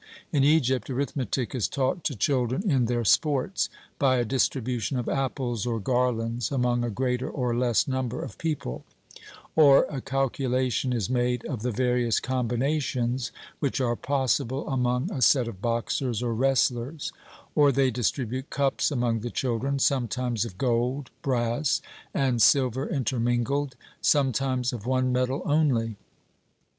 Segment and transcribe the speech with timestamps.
[0.31, 3.69] In Egypt, arithmetic is taught to children in their sports
[3.99, 8.83] by a distribution of apples or garlands among a greater or less number of people;
[9.55, 15.47] or a calculation is made of the various combinations which are possible among a set
[15.47, 17.13] of boxers or wrestlers;
[17.53, 21.79] or they distribute cups among the children, sometimes of gold, brass,
[22.11, 25.95] and silver intermingled, sometimes of one metal only.